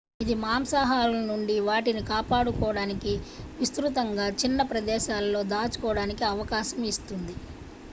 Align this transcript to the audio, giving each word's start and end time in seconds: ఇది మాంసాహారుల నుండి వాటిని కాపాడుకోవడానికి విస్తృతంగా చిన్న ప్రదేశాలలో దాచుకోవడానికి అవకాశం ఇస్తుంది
ఇది 0.21 0.35
మాంసాహారుల 0.41 1.19
నుండి 1.27 1.55
వాటిని 1.67 2.01
కాపాడుకోవడానికి 2.07 3.13
విస్తృతంగా 3.59 4.27
చిన్న 4.41 4.61
ప్రదేశాలలో 4.71 5.43
దాచుకోవడానికి 5.53 6.25
అవకాశం 6.33 6.83
ఇస్తుంది 6.91 7.35